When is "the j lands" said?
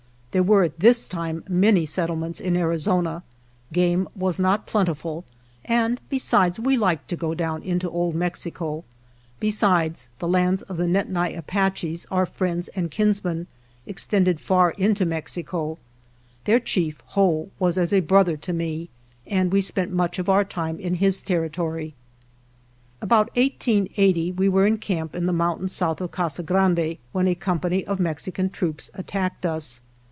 10.19-10.61